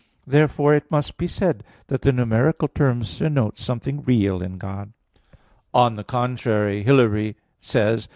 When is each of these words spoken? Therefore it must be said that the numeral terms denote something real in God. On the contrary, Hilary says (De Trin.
Therefore 0.25 0.73
it 0.73 0.89
must 0.89 1.15
be 1.15 1.27
said 1.27 1.63
that 1.85 2.01
the 2.01 2.11
numeral 2.11 2.53
terms 2.73 3.19
denote 3.19 3.59
something 3.59 4.01
real 4.01 4.41
in 4.41 4.57
God. 4.57 4.93
On 5.75 5.95
the 5.95 6.03
contrary, 6.03 6.81
Hilary 6.81 7.35
says 7.59 8.07
(De 8.07 8.07
Trin. 8.07 8.09